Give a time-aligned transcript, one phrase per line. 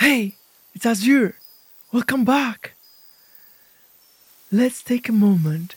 [0.00, 0.36] Hey,
[0.74, 1.36] it's Azure.
[1.92, 2.72] Welcome back.
[4.50, 5.74] Let's take a moment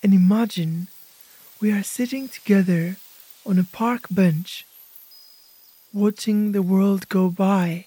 [0.00, 0.86] and imagine
[1.60, 2.98] we are sitting together
[3.44, 4.64] on a park bench,
[5.92, 7.86] watching the world go by.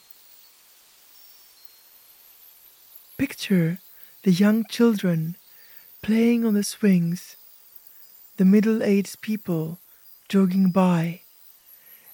[3.18, 3.80] Picture
[4.24, 5.38] the young children
[6.02, 7.38] playing on the swings,
[8.36, 9.80] the middle aged people
[10.28, 11.22] jogging by,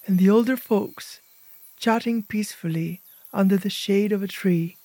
[0.06, 1.22] and the older folks
[1.80, 3.02] chatting peacefully
[3.34, 4.78] under the shade of a tree.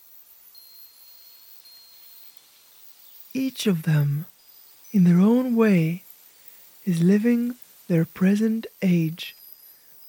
[3.35, 4.27] Each of them,
[4.91, 6.05] in their own way,
[6.85, 7.57] is living
[7.89, 9.37] their present age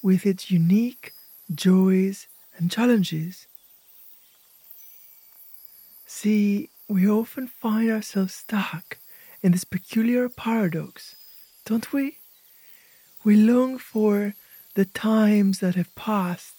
[0.02, 1.14] with its unique
[1.54, 3.46] joys and challenges.
[6.08, 8.98] See, we often find ourselves stuck
[9.42, 11.16] in this peculiar paradox,
[11.66, 12.18] don't we?
[13.24, 14.34] We long for
[14.76, 16.59] the times that have passed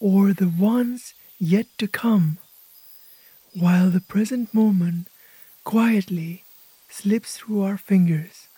[0.00, 2.38] or the ones yet to come,
[3.54, 5.08] while the present moment
[5.64, 6.44] quietly
[6.88, 8.48] slips through our fingers.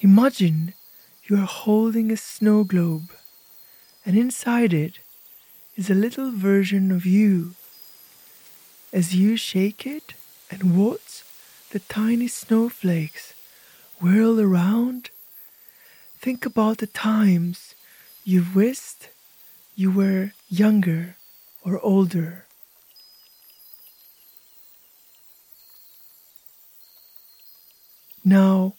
[0.00, 0.74] Imagine
[1.24, 3.10] you are holding a snow globe,
[4.06, 5.00] and inside it
[5.76, 7.54] is a little version of you.
[8.92, 10.14] As you shake it
[10.50, 11.22] and watch
[11.70, 13.34] the tiny snowflakes
[14.00, 15.10] whirl around,
[16.20, 17.74] think about the times
[18.28, 19.08] you wished
[19.74, 21.16] you were younger
[21.64, 22.44] or older.
[28.22, 28.74] Now,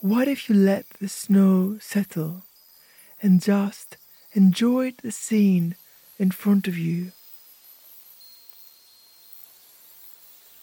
[0.00, 2.42] what if you let the snow settle
[3.22, 3.96] and just
[4.32, 5.76] enjoyed the scene
[6.18, 7.12] in front of you.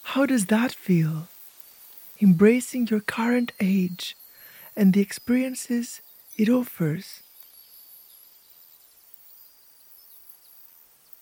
[0.03, 1.29] How does that feel?
[2.21, 4.17] Embracing your current age
[4.75, 6.01] and the experiences
[6.37, 7.21] it offers.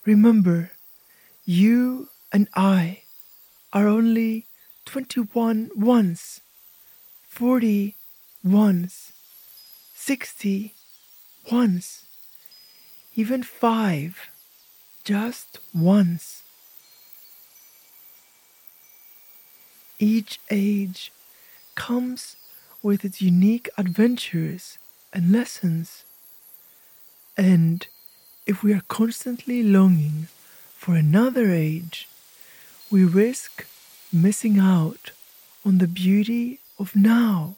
[0.08, 0.70] Remember,
[1.44, 3.02] you and I
[3.74, 4.46] are only
[4.86, 6.40] 21 once,
[7.28, 7.94] 40
[8.42, 9.12] once,
[9.94, 10.72] 60
[11.52, 12.06] once
[13.18, 14.30] even five,
[15.04, 16.42] just once.
[19.98, 21.12] Each age
[21.74, 22.36] comes
[22.82, 24.78] with its unique adventures
[25.12, 26.04] and lessons.
[27.36, 27.86] And
[28.48, 30.26] if we are constantly longing
[30.74, 32.08] for another age,
[32.90, 33.66] we risk
[34.10, 35.10] missing out
[35.66, 37.56] on the beauty of now.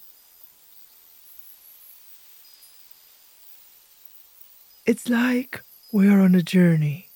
[4.85, 5.63] It's like
[5.93, 7.07] we are on a journey,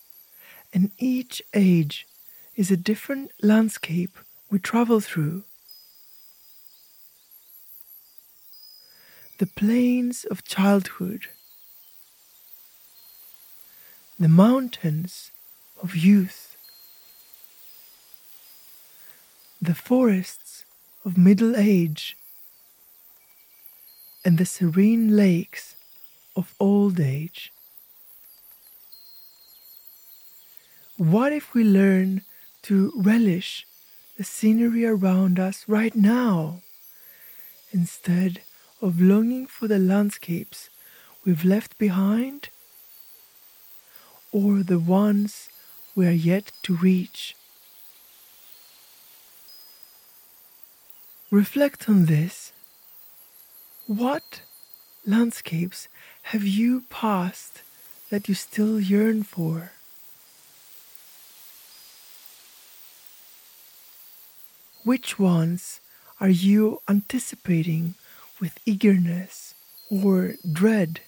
[0.73, 2.07] and each age
[2.55, 4.17] is a different landscape
[4.51, 5.43] we travel through.
[9.39, 11.27] The plains of childhood,
[14.25, 15.31] the mountains
[15.83, 16.57] of youth,
[19.61, 20.65] the forests
[21.05, 22.17] of middle age,
[24.25, 25.77] and the serene lakes
[26.35, 27.53] of old age.
[30.97, 32.23] What if we learn
[32.63, 33.67] to relish
[34.17, 36.63] the scenery around us right now
[37.73, 38.41] instead
[38.81, 40.71] of longing for the landscapes
[41.27, 42.49] we've left behind
[44.35, 45.49] or the ones
[45.95, 47.37] we are yet to reach?
[51.31, 52.53] Reflect on this.
[53.87, 54.41] What
[55.07, 55.89] landscapes
[56.35, 57.63] have you passed
[58.11, 59.71] that you still yearn for?
[64.83, 65.81] Which ones
[66.21, 67.95] are you anticipating
[68.41, 69.55] with eagerness
[69.89, 71.01] or dread?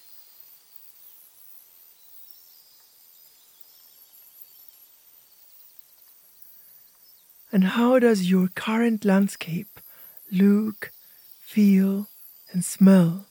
[7.57, 9.81] And how does your current landscape
[10.31, 10.93] look,
[11.41, 12.07] feel,
[12.53, 13.25] and smell?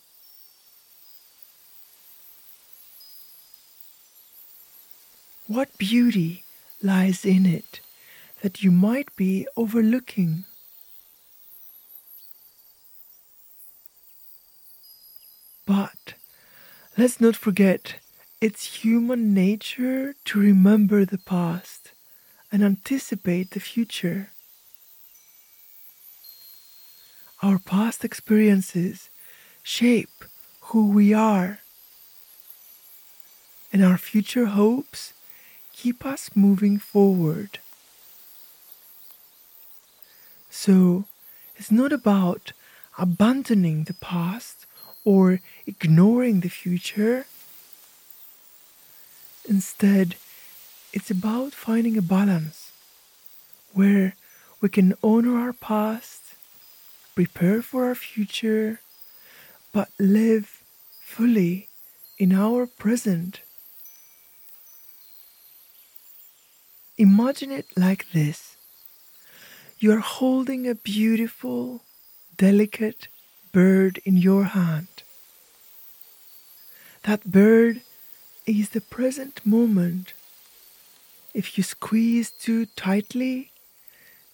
[5.46, 6.44] What beauty
[6.82, 7.82] lies in it?
[8.42, 10.46] that you might be overlooking.
[15.66, 16.16] But
[16.98, 17.96] let's not forget
[18.42, 21.95] it's human nature to remember the past
[22.56, 24.30] and anticipate the future.
[27.44, 29.10] Our past experiences
[29.62, 30.24] shape
[30.68, 31.60] who we are,
[33.74, 35.12] and our future hopes
[35.74, 37.60] keep us moving forward.
[40.50, 41.04] So
[41.58, 42.54] it's not about
[42.98, 44.66] abandoning the past
[45.04, 47.26] or ignoring the future.
[49.44, 50.16] Instead,
[50.96, 52.72] it's about finding a balance
[53.74, 54.16] where
[54.62, 56.22] we can honor our past,
[57.14, 58.80] prepare for our future,
[59.74, 60.64] but live
[61.04, 61.68] fully
[62.18, 63.42] in our present.
[66.98, 68.56] Imagine it like this
[69.78, 71.82] you are holding a beautiful,
[72.38, 73.10] delicate
[73.52, 74.88] bird in your hand.
[77.04, 77.82] That bird
[78.48, 80.14] is the present moment.
[81.36, 83.52] If you squeeze too tightly,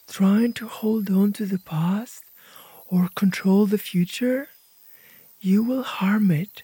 [0.07, 2.21] trying to hold on to the past
[2.85, 4.49] or control the future,
[5.39, 6.61] you will harm it.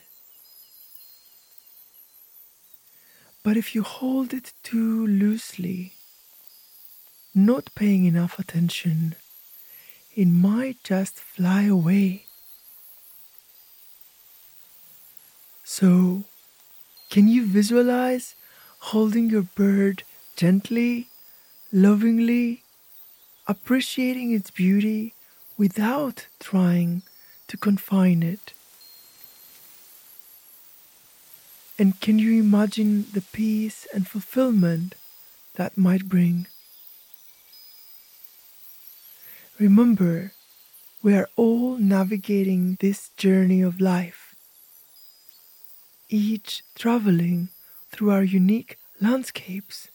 [3.42, 5.94] But if you hold it too loosely,
[7.34, 9.16] not paying enough attention,
[10.16, 12.26] it might just fly away.
[15.64, 16.26] So,
[17.10, 18.36] can you visualize
[18.94, 20.04] holding your bird
[20.38, 21.10] gently,
[21.72, 22.62] lovingly,
[23.48, 25.14] appreciating its beauty
[25.58, 27.02] without trying
[27.48, 28.54] to confine it?
[31.80, 34.96] And can you imagine the peace and fulfillment
[35.56, 36.48] that might bring?
[39.60, 40.34] Remember,
[41.02, 44.36] we are all navigating this journey of life,
[46.10, 47.50] each traveling
[47.92, 49.90] through our unique landscapes.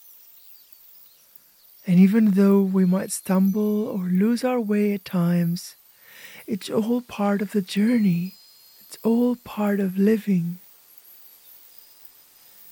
[1.87, 5.75] And even though we might stumble or lose our way at times,
[6.47, 8.35] it's all part of the journey.
[8.81, 10.59] It's all part of living.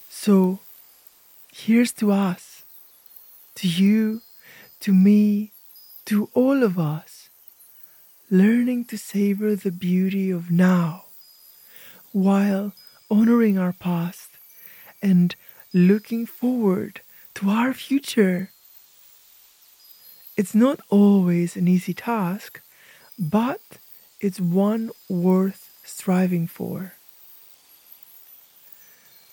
[0.08, 0.60] So
[1.52, 2.62] here's to us,
[3.56, 4.22] to you,
[4.80, 5.50] to me,
[6.06, 7.28] to all of us,
[8.30, 11.04] learning to savor the beauty of now
[12.12, 12.72] while
[13.10, 14.30] honoring our past
[15.02, 15.34] and
[15.72, 17.00] looking forward
[17.34, 18.50] to our future.
[20.40, 22.62] It's not always an easy task,
[23.18, 23.60] but
[24.22, 26.94] it's one worth striving for.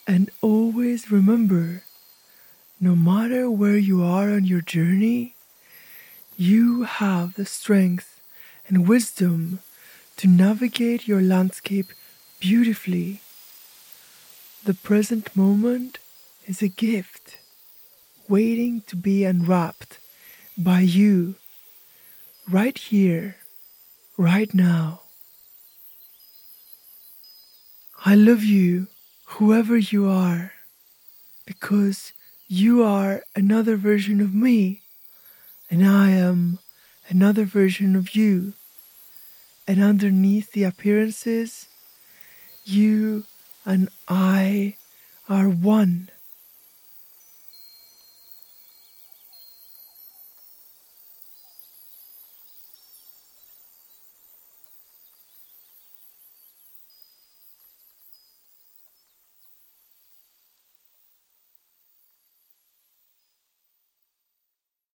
[0.06, 1.84] And always remember
[2.82, 5.36] no matter where you are on your journey,
[6.36, 8.20] you have the strength
[8.68, 9.60] and wisdom
[10.18, 11.94] to navigate your landscape
[12.42, 13.22] beautifully.
[14.66, 16.00] The present moment
[16.46, 17.38] is a gift
[18.28, 20.00] waiting to be unwrapped
[20.58, 21.36] by you
[22.50, 23.38] right here,
[24.18, 25.02] right now.
[28.06, 28.88] I love you
[29.26, 30.54] whoever you are,
[31.46, 32.14] because
[32.48, 34.82] you are another version of me,
[35.70, 36.60] and I am
[37.10, 38.54] another version of you.
[39.68, 41.68] And underneath the appearances,
[42.64, 43.26] you
[43.66, 44.78] and I
[45.28, 46.10] are one.